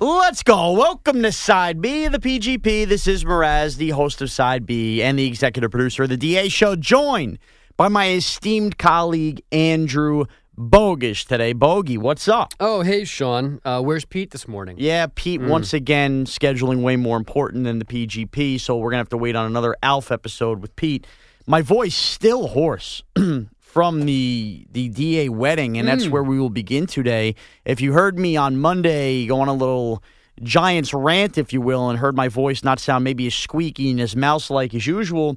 [0.00, 0.72] Let's go.
[0.72, 2.88] Welcome to Side B of the PGP.
[2.88, 6.48] This is Mraz, the host of Side B and the executive producer of the DA
[6.48, 7.38] show, joined
[7.76, 10.24] by my esteemed colleague, Andrew
[10.70, 11.52] Bogusch today.
[11.52, 12.54] Bogey, what's up?
[12.60, 13.60] Oh, hey, Sean.
[13.64, 14.76] Uh, where's Pete this morning?
[14.78, 15.48] Yeah, Pete, Mm.
[15.48, 19.16] once again, scheduling way more important than the PGP, so we're going to have to
[19.16, 21.06] wait on another Alf episode with Pete.
[21.46, 23.02] My voice still hoarse
[23.58, 26.10] from the the DA wedding, and that's Mm.
[26.10, 27.34] where we will begin today.
[27.64, 30.02] If you heard me on Monday go on a little
[30.42, 34.00] Giants rant, if you will, and heard my voice not sound maybe as squeaky and
[34.00, 35.36] as mouse like as usual,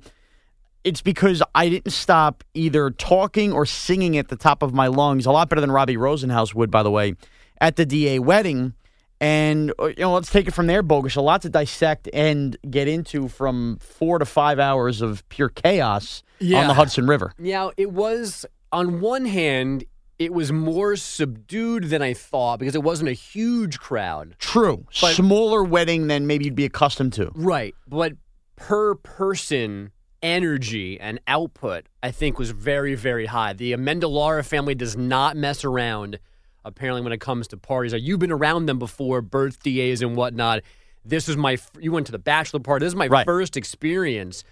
[0.85, 5.25] it's because I didn't stop either talking or singing at the top of my lungs,
[5.25, 7.15] a lot better than Robbie Rosenhaus would, by the way,
[7.59, 8.73] at the DA wedding.
[9.19, 11.17] And, uh, you know, let's take it from there, Bogusch.
[11.17, 16.21] A lot to dissect and get into from four to five hours of pure chaos
[16.41, 17.33] on the Hudson River.
[17.39, 19.85] Yeah, it was, on one hand,
[20.19, 24.35] it was more subdued than I thought because it wasn't a huge crowd.
[24.37, 24.85] True.
[25.01, 27.31] But- Smaller wedding than maybe you'd be accustomed to.
[27.33, 27.73] Right.
[27.87, 28.13] But
[28.55, 29.91] per person,
[30.25, 33.53] energy and output, I think, was very, very high.
[33.53, 36.17] The Amendolara family does not mess around,
[36.65, 37.93] apparently, when it comes to parties.
[37.93, 40.61] You've been around them before, birthdays and whatnot.
[41.05, 42.85] This is my, you went to the bachelor party.
[42.85, 43.25] This is my Right.
[43.25, 44.43] first experience.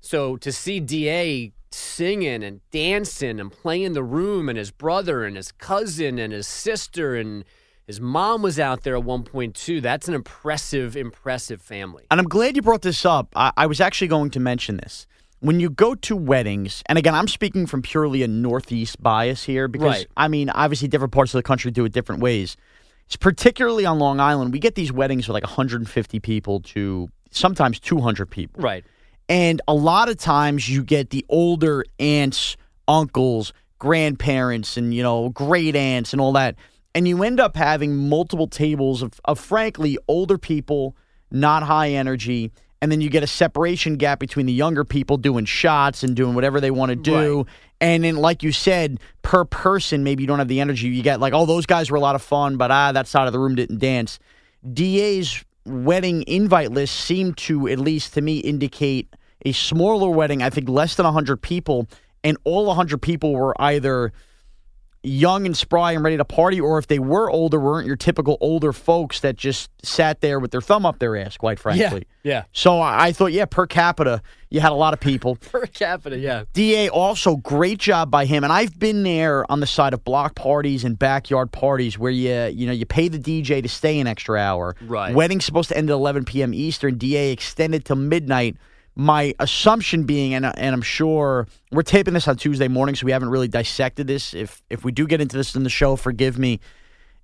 [0.00, 5.36] So to see DA singing and dancing and playing the room and his brother and
[5.36, 7.44] his cousin and his sister and
[7.88, 9.80] his mom was out there at one point too.
[9.80, 12.04] That's an impressive, impressive family.
[12.10, 13.32] And I'm glad you brought this up.
[13.34, 15.06] I, I was actually going to mention this.
[15.40, 19.68] When you go to weddings, and again, I'm speaking from purely a Northeast bias here
[19.68, 20.06] because, Right.
[20.18, 22.58] I mean, obviously different parts of the country do it different ways.
[23.06, 24.52] It's particularly on Long Island.
[24.52, 28.62] We get these weddings with like 150 people to sometimes 200 people.
[28.62, 28.84] Right.
[29.30, 35.30] And a lot of times you get the older aunts, uncles, grandparents, and, you know,
[35.30, 36.56] great aunts and all that.
[36.98, 40.96] And you end up having multiple tables of, of frankly, older people,
[41.30, 42.50] not high energy.
[42.82, 46.34] And then you get a separation gap between the younger people doing shots and doing
[46.34, 47.46] whatever they want to do.
[47.80, 50.88] And then, like you said, per person, maybe you don't have the energy.
[50.88, 53.28] You get like, oh, those guys were a lot of fun, but ah, that side
[53.28, 54.18] of the room didn't dance.
[54.68, 59.14] DA's wedding invite list seemed to, at least to me, indicate
[59.46, 61.86] a smaller wedding, I think less than 100 people,
[62.24, 64.12] and all 100 people were either
[65.08, 68.36] young and spry and ready to party, or if they were older, weren't your typical
[68.40, 72.06] older folks that just sat there with their thumb up their ass, quite frankly.
[72.22, 72.44] Yeah.
[72.52, 75.36] So I I thought, yeah, per capita, you had a lot of people.
[75.40, 76.44] Per capita, yeah.
[76.52, 80.34] DA also great job by him, and I've been there on the side of block
[80.34, 84.06] parties and backyard parties where you you know you pay the DJ to stay an
[84.06, 84.76] extra hour.
[84.82, 85.14] Right.
[85.14, 86.54] Wedding's supposed to end at 11 p.m.
[86.54, 86.98] Eastern.
[86.98, 88.56] DA extended till midnight.
[89.00, 93.12] My assumption being, and and I'm sure we're taping this on Tuesday morning, so we
[93.12, 94.34] haven't really dissected this.
[94.34, 96.58] If if we do get into this in the show, forgive me.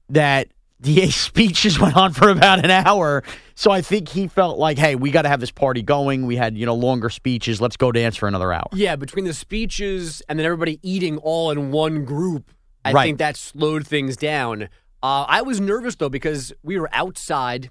[0.09, 0.49] That
[0.81, 3.25] DA's speeches went on for about an hour.
[3.57, 6.27] So I think he felt like, hey, we got to have this party going.
[6.27, 7.61] We had, you know, longer speeches.
[7.61, 8.69] Let's go dance for another hour.
[8.73, 12.53] Yeah, between the speeches and then everybody eating all in one group,
[12.85, 13.05] I Right.
[13.07, 14.65] think that slowed things down.
[15.03, 17.71] Uh, I was nervous though because we were outside,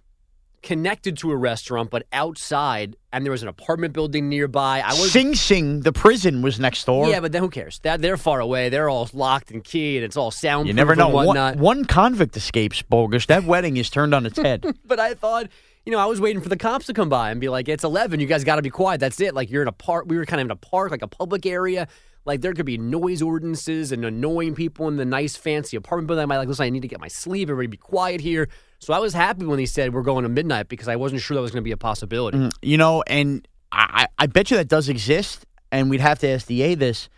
[0.63, 4.81] connected to a restaurant, but outside, and there was an apartment building nearby.
[4.83, 7.07] I was Sing Sing, the prison was next door.
[7.09, 7.79] Yeah, but then who cares?
[7.83, 8.69] That they're far away.
[8.69, 9.97] They're all locked and keyed.
[9.97, 10.67] And it's all sound.
[10.67, 11.05] you never know.
[11.05, 11.55] And One, whatnot.
[11.57, 13.27] one convict escapes, Bogusch.
[13.27, 14.65] That wedding is turned on its head.
[14.85, 15.47] but I thought,
[15.85, 17.83] you know, I was waiting for the cops to come by and be like, "It's
[17.83, 18.19] 11.
[18.21, 18.99] You guys got to be quiet.
[19.01, 19.35] That's it.
[19.35, 20.05] Like you're in a park.
[20.07, 21.87] We were kind of in a park, like a public area.
[22.25, 26.23] Like there could be noise ordinances and annoying people in the nice, fancy apartment building.
[26.23, 27.49] I might like, listen, I need to get my sleep.
[27.49, 28.47] Everybody be quiet here.
[28.83, 31.35] So I was happy when he said we're going to midnight because I wasn't sure
[31.35, 32.37] that was going to be a possibility.
[32.37, 36.27] Mm, you know, and I, I bet you that does exist, and we'd have to
[36.29, 37.09] ask DA this.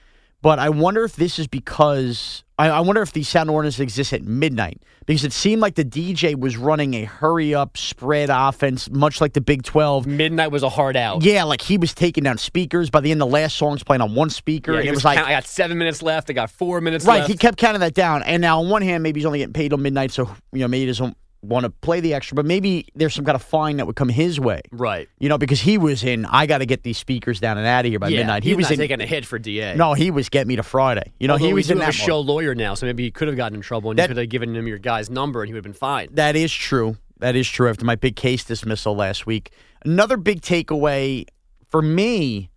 [0.41, 4.13] But I wonder if this is because I, I wonder if the sound ordinance exists
[4.13, 8.87] at midnight because it seemed like the DJ was running a hurry up spread offense,
[8.91, 10.05] much like the Big Twelve.
[10.05, 11.23] Midnight was a hard out.
[11.23, 12.91] Yeah, like he was taking down speakers.
[12.91, 15.05] By the end, the last song's playing on one speaker, Yeah, and it was was
[15.05, 16.29] like count- I got seven minutes left.
[16.29, 17.31] I got four minutes Right, left.
[17.31, 18.21] he kept counting that down.
[18.21, 20.67] And now, on one hand, maybe he's only getting paid till midnight, so you know
[20.67, 22.35] maybe he doesn't want to play the extra.
[22.35, 24.61] But maybe there's some kind of fine that would come his way.
[24.71, 25.07] right.
[25.19, 26.25] You know, because he was in.
[26.25, 28.43] I got to get these speakers down and out of here by yeah, midnight.
[28.43, 28.77] He was in.
[28.77, 29.75] taking a hit for DA.
[29.75, 31.11] no, he was get me to Friday.
[31.19, 32.25] You know, Although he was in that a show mode.
[32.27, 34.29] lawyer now, so maybe he could have gotten in trouble and That- you could have
[34.29, 36.09] given him your guy's number and he would have been fine.
[36.11, 36.97] That is true.
[37.19, 37.69] That is true.
[37.69, 39.51] After my big case dismissal last week,
[39.85, 41.25] another big takeaway
[41.69, 42.49] for me,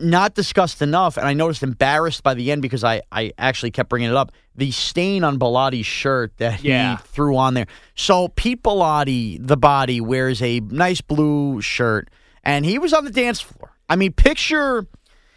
[0.00, 3.88] not discussed enough, and I noticed embarrassed by the end because I, I actually kept
[3.88, 4.32] bringing it up.
[4.56, 6.96] The stain on Bellotti's shirt that Yeah.
[6.96, 7.66] he threw on there.
[7.94, 12.10] So Pete Bellotti, the body, wears a nice blue shirt,
[12.42, 13.72] and he was on the dance floor.
[13.88, 14.86] I mean, picture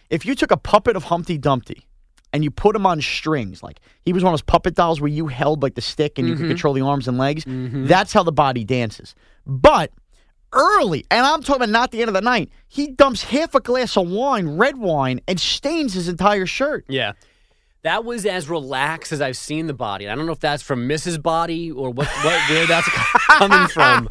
[0.09, 1.87] if you took a puppet of Humpty Dumpty
[2.31, 5.09] and you put him on strings, like he was one of those puppet dolls where
[5.09, 6.51] you held like the stick and you could mm-hmm.
[6.51, 7.45] control the arms and legs.
[7.45, 7.87] Mm-hmm.
[7.87, 9.15] That's how the body dances.
[9.47, 9.91] But
[10.53, 13.59] early, and I'm talking about not the end of the night, he dumps half a
[13.59, 16.85] glass of wine, red wine, and stains his entire shirt.
[16.87, 17.13] Yeah.
[17.83, 20.07] That was as relaxed as I've seen the body.
[20.07, 21.21] I don't know if that's from Mrs.
[21.21, 22.87] Body or what, what where that's
[23.27, 24.07] coming from.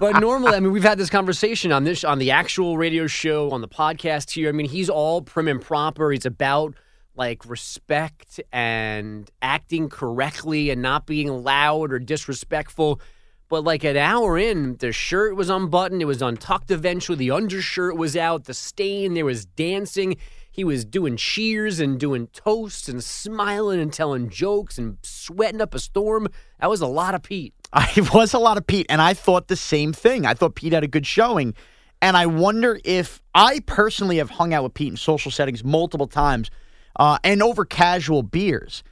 [0.00, 3.50] But normally, I mean, we've had this conversation on this on the actual radio show,
[3.50, 4.48] on the podcast here.
[4.48, 6.10] I mean, he's all prim and proper.
[6.10, 6.74] He's about
[7.14, 13.00] like respect and acting correctly and not being loud or disrespectful.
[13.48, 17.96] But like an hour in, the shirt was unbuttoned, it was untucked eventually, the undershirt
[17.96, 20.16] was out, the stain, there was dancing.
[20.50, 25.74] He was doing cheers and doing toasts and smiling and telling jokes and sweating up
[25.74, 26.28] a storm.
[26.60, 27.54] That was a lot of Pete.
[27.96, 30.24] It was a lot of Pete, and I thought the same thing.
[30.24, 31.54] I thought Pete had a good showing.
[32.00, 36.06] And I wonder if I personally have hung out with Pete in social settings multiple
[36.06, 36.50] times
[36.98, 38.82] uh, and over casual beers.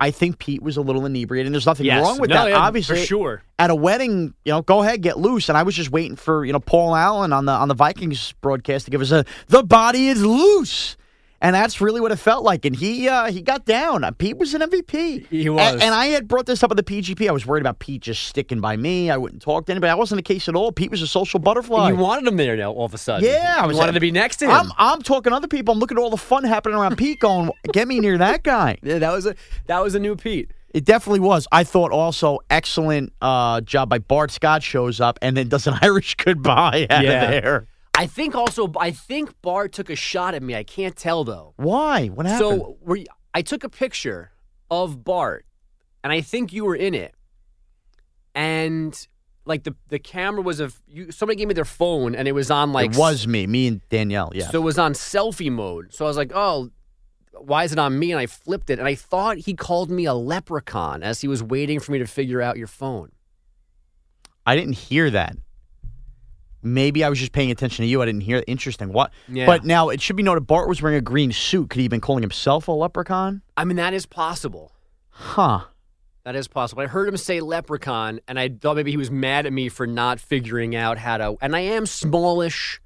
[0.00, 2.02] I think Pete was a little inebriated, and there's nothing Yes.
[2.04, 2.48] wrong with No, that.
[2.50, 3.42] yeah, Obviously, for sure.
[3.58, 5.48] At a wedding, you know, go ahead, get loose.
[5.48, 8.32] And I was just waiting for you know Paul Allen on the on the Vikings
[8.40, 10.96] broadcast to give us a the body is loose,
[11.40, 12.64] and that's really what it felt like.
[12.64, 14.04] And he uh, he got down.
[14.04, 15.26] Uh, Pete was an MVP.
[15.28, 15.80] He was.
[15.80, 17.28] And, I had brought this up at the PGP.
[17.28, 19.10] I was worried about Pete just sticking by me.
[19.10, 19.88] I wouldn't talk to anybody.
[19.90, 20.72] That wasn't the case at all.
[20.72, 21.90] Pete was a social butterfly.
[21.90, 23.28] You wanted him there now all of a sudden.
[23.28, 24.50] Yeah, I you was wanted to be next to him.
[24.52, 25.72] I'm, I'm talking to other people.
[25.72, 28.78] I'm looking at all the fun happening around Pete going, get me near that guy.
[28.82, 29.34] yeah, that was a
[29.66, 30.50] that was a new Pete.
[30.74, 31.48] It definitely was.
[31.50, 35.74] I thought also excellent uh, job by Bart Scott shows up and then does an
[35.82, 37.22] Irish goodbye out Yeah.
[37.22, 37.66] of there.
[37.98, 40.54] I think also I think Bart took a shot at me.
[40.54, 41.54] I can't tell though.
[41.56, 42.06] Why?
[42.06, 42.60] What happened?
[42.60, 44.30] So were you, I took a picture
[44.70, 45.44] of Bart,
[46.04, 47.12] and I think you were in it,
[48.36, 48.94] and
[49.46, 51.10] like the the camera was of you.
[51.10, 53.88] Somebody gave me their phone, and it was on like it was me, me and
[53.88, 54.30] Danielle.
[54.32, 54.48] Yeah.
[54.48, 55.92] So it was on selfie mode.
[55.92, 56.70] So I was like, oh,
[57.32, 58.12] why is it on me?
[58.12, 61.42] And I flipped it, and I thought he called me a leprechaun as he was
[61.42, 63.10] waiting for me to figure out your phone.
[64.46, 65.36] I didn't hear that.
[66.62, 68.02] Maybe I was just paying attention to you.
[68.02, 68.42] I didn't hear.
[68.46, 68.92] Interesting.
[68.92, 69.12] What?
[69.28, 69.46] Yeah.
[69.46, 71.70] But now it should be noted Bart was wearing a green suit.
[71.70, 73.42] Could he have been calling himself a leprechaun?
[73.56, 74.72] I mean, that is possible.
[75.10, 75.64] Huh.
[76.24, 76.82] That is possible.
[76.82, 79.86] I heard him say leprechaun, and I thought maybe he was mad at me for
[79.86, 81.36] not figuring out how to.
[81.40, 82.80] And I am smallish,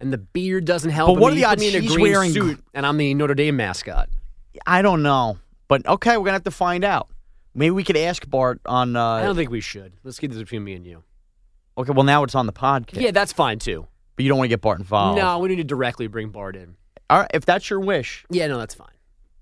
[0.00, 1.14] and the beard doesn't help.
[1.14, 3.14] But what are he the odds in a he's green wearing- suit, and I'm the
[3.14, 4.08] Notre Dame mascot.
[4.66, 5.38] I don't know.
[5.68, 7.08] But okay, we're gonna have to find out.
[7.54, 8.96] Maybe we could ask Bart on.
[8.96, 9.92] Uh, I don't think we should.
[10.02, 11.04] Let's keep this between me and you.
[11.78, 13.00] Okay, well now it's on the podcast.
[13.00, 13.86] Yeah, that's fine too.
[14.16, 15.18] But you don't want to get Bart involved.
[15.18, 16.76] No, we need to directly bring Bart in.
[17.08, 18.24] All right, if that's your wish.
[18.30, 18.88] Yeah, no, that's fine.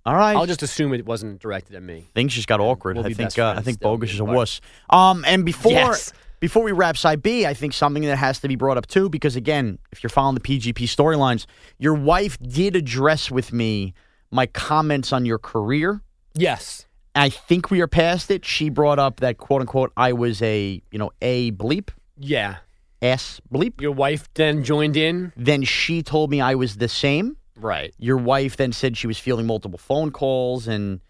[0.07, 0.35] All right.
[0.37, 2.07] I'll just assume it wasn't directed at me.
[2.15, 2.97] Things just got awkward.
[2.97, 4.37] we'll I think uh, I think Bogusch is a Bart.
[4.37, 4.61] wuss.
[4.89, 6.13] Um, and before Yes.
[6.41, 9.09] before we wrap side B, I think something that has to be brought up too,
[9.11, 11.45] because again, if you're following the PGP storylines,
[11.79, 13.93] your wife did address with me
[14.31, 16.01] my comments on your career.
[16.35, 16.87] Yes.
[17.15, 18.45] I think we are past it.
[18.45, 21.91] She brought up that quote unquote I was a you know a bleep
[22.21, 22.57] Yeah.
[23.03, 23.81] s bleep.
[23.81, 25.33] Your wife then joined in.
[25.37, 27.37] Then she told me I was the same.
[27.57, 27.95] Right.
[27.99, 30.69] Your wife then said she was feeling multiple phone calls.
[30.69, 31.01] And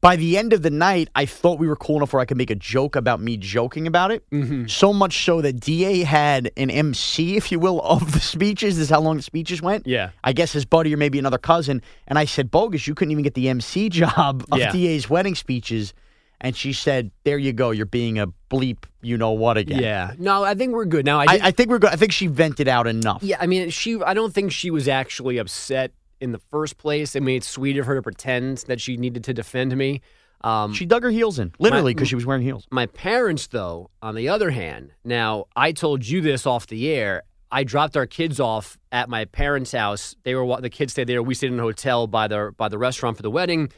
[0.00, 2.36] by the end of the night, I thought we were cool enough where I could
[2.36, 4.28] make a joke about me joking about it.
[4.30, 4.66] Mm-hmm.
[4.66, 8.76] So much so that DA had an MC, if you will, of the speeches.
[8.76, 9.86] This is how long the speeches went.
[9.86, 10.10] Yeah.
[10.22, 11.82] I guess his buddy or maybe another cousin.
[12.06, 14.70] And I said, Bogusch, you couldn't even get the MC job of Yeah.
[14.72, 15.92] DA's wedding speeches.
[16.40, 17.70] And she said, There you go.
[17.70, 19.82] You're being a bleep, you know what again.
[19.82, 20.12] Yeah.
[20.18, 21.04] No, I think we're good.
[21.04, 21.90] Now, I, I, I think we're good.
[21.90, 23.22] I think she vented out enough.
[23.22, 27.14] yeah, I mean, she, I don't think she was actually upset in the first place.
[27.16, 30.00] I mean, it's sweet of her to pretend that she needed to defend me.
[30.42, 32.66] Um, She dug her heels in, literally, because she was wearing heels.
[32.70, 37.22] My parents, though, on the other hand, now I told you this off the air.
[37.52, 40.16] I dropped our kids off at my parents' house.
[40.22, 41.22] They were the kids stayed there.
[41.22, 43.70] We stayed in a hotel by the by the restaurant for the wedding.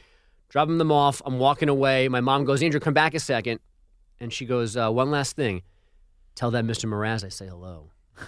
[0.53, 1.19] Dropping them off.
[1.25, 2.07] I'm walking away.
[2.09, 3.59] My mom goes, Andrew, come back a second.
[4.19, 5.63] And she goes, uh, one last thing.
[6.35, 6.87] Tell that Mr.
[6.87, 7.89] Mraz I say hello.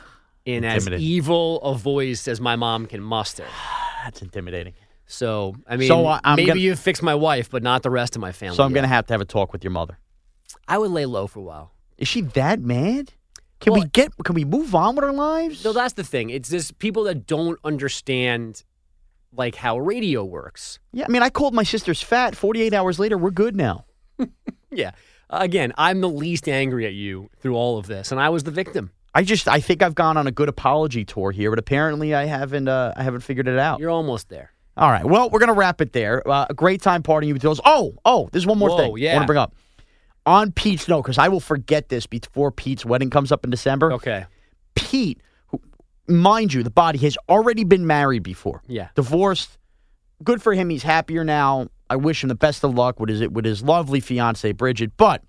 [0.45, 3.45] In as evil a voice as my mom can muster.
[4.03, 4.73] That's intimidating.
[5.05, 7.91] So I mean, So, uh, I'm maybe gonna- you fixed my wife, but not the
[7.91, 8.55] rest of my family.
[8.55, 8.75] So I'm yet.
[8.77, 9.99] going to have to have a talk with your mother.
[10.67, 11.73] I would lay low for a while.
[11.99, 13.13] Is she that mad?
[13.59, 14.11] Can Well- we get?
[14.23, 15.63] Can we move on with our lives?
[15.63, 16.31] No, that's the thing.
[16.31, 18.63] It's just people that don't understand
[19.37, 20.79] like how radio works.
[20.91, 22.35] yeah, I mean, I called my sister's fat.
[22.35, 23.85] Forty-eight hours later, we're good now.
[24.71, 24.91] Yeah.
[25.29, 28.51] Again, I'm the least angry at you through all of this, and I was the
[28.51, 28.91] victim.
[29.13, 32.25] I just, I think I've gone on a good apology tour here, but apparently I
[32.25, 33.79] haven't, uh, I haven't figured it out.
[33.79, 34.51] You're almost there.
[34.75, 36.27] All right, well, we're gonna wrap it there.
[36.27, 37.61] Uh, a great time partying with those.
[37.63, 39.13] Oh, oh, there's one more Whoa, thing I yeah.
[39.13, 39.55] want to bring up
[40.25, 43.93] on Pete's note because I will forget this before Pete's wedding comes up in December.
[43.93, 44.25] Okay.
[44.75, 45.21] Pete,
[46.07, 48.61] mind you, the body has already been married before.
[48.67, 48.89] Yeah.
[48.95, 49.57] divorced.
[50.23, 50.69] Good for him.
[50.69, 51.67] He's happier now.
[51.89, 54.93] I wish him the best of luck with his with his lovely fiancee Bridget.
[54.97, 55.23] But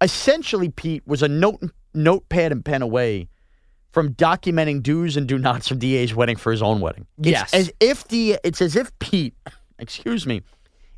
[0.00, 1.60] essentially, Pete was a note
[1.94, 3.28] notepad and pen away
[3.90, 7.06] from documenting do's and do nots from DA's wedding for his own wedding.
[7.18, 7.54] It's Yes.
[7.54, 9.34] as if the it's as if Pete.
[9.78, 10.42] excuse me,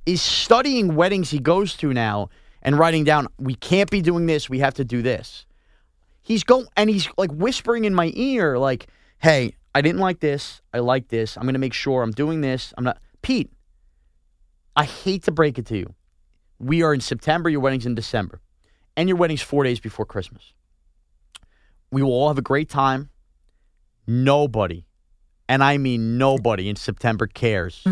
[0.06, 2.28] is studying weddings he goes to now
[2.62, 5.46] and writing down, we can't be doing this, we have to do this.
[6.24, 10.62] He's going and he's like whispering in my ear, like, hey, I didn't like this.
[10.72, 11.36] I like this.
[11.36, 12.74] I'm gonna make sure I'm doing this.
[12.76, 13.50] I'm not Pete,
[14.76, 15.94] I hate to break it to you.
[16.58, 18.40] We are in September, your wedding's in December.
[18.96, 20.52] And your wedding's four days before Christmas.
[21.90, 23.10] We will all have a great time.
[24.06, 24.84] Nobody,
[25.48, 27.86] and I mean nobody in September cares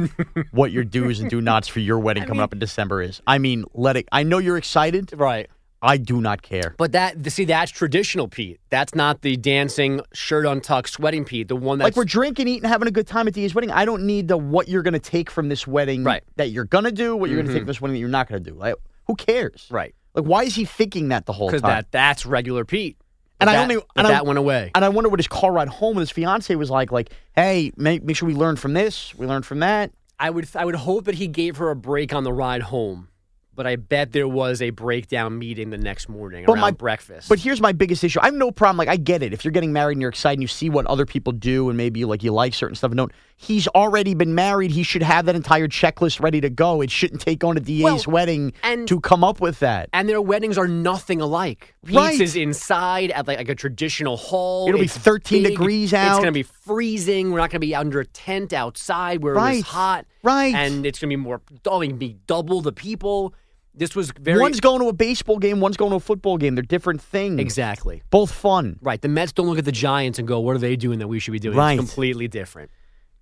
[0.51, 3.23] what your do's and do nots for your wedding coming up in December is.
[3.27, 4.09] I mean, let it.
[4.13, 5.13] I know you're excited.
[5.17, 5.49] Right.
[5.85, 6.75] I do not care.
[6.79, 8.61] But that see, that's traditional Pete.
[8.71, 11.49] That's not the dancing, shirt untucked, sweating Pete.
[11.49, 13.71] The one that's like we're drinking, eating, having a good time at DA's wedding.
[13.73, 16.23] I don't need the what you're going to take from this wedding Right.
[16.37, 17.65] that you're going to do, what you're going to take Mhm.
[17.65, 18.57] from this wedding that you're not going to do.
[18.57, 18.77] Like,
[19.07, 19.67] who cares?
[19.71, 21.57] right Like, why is he thinking that the whole time?
[21.57, 22.97] because that that's regular Pete.
[23.41, 24.71] And But I only and I- that went away.
[24.77, 26.93] And I wonder what his car ride home with his fiance was like.
[26.93, 29.15] Like, hey, make make sure we learn from this.
[29.17, 29.91] We learn from that.
[30.21, 33.09] I would I would hope that he gave her a break on the ride home,
[33.55, 37.29] but I bet there was a breakdown meeting the next morning But around my- breakfast.
[37.29, 38.19] But here's my biggest issue.
[38.23, 38.79] I have no problem.
[38.79, 39.33] Like, I get it.
[39.33, 41.77] If you're getting married and you're excited and you see what other people do and
[41.77, 44.71] maybe like you like certain stuff and don't, he's already been married.
[44.71, 46.81] He should have that entire checklist ready to go.
[46.81, 49.89] It shouldn't take on a DA's Well, wedding and- to come up with that.
[49.93, 51.75] and their weddings are nothing alike.
[51.91, 52.21] Right.
[52.21, 54.69] is inside at like, like a traditional hall.
[54.69, 55.53] It'll be 13 big.
[55.53, 56.07] degrees out.
[56.13, 57.31] It's going to be freezing.
[57.33, 59.57] We're not going to be under a tent outside where it Right.
[59.57, 60.07] was hot.
[60.23, 60.55] Right.
[60.55, 61.41] And it's going to be more.
[61.53, 63.35] It can be double the people.
[63.75, 66.55] This was very one's going to a baseball game, one's going to a football game.
[66.55, 67.41] They're different things.
[67.41, 68.79] exactly Both fun.
[68.83, 69.01] right.
[69.01, 71.19] The Mets don't look at the Giants and go, "What are they doing that we
[71.19, 71.73] should be doing?" Right.
[71.73, 72.71] It's completely different.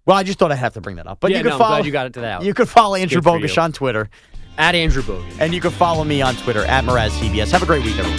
[0.07, 1.19] Well, I just thought I'd have to bring that up.
[1.21, 1.77] But Yeah, you can no, I'm follow.
[1.77, 2.43] glad you got it to that.
[2.45, 3.49] You can follow Andrew you.
[3.63, 4.11] on Twitter,
[4.59, 5.37] At Andrew Bogan.
[5.39, 7.53] and you can follow me on Twitter at Mraz CBS.
[7.53, 8.19] Have a great week, everyone.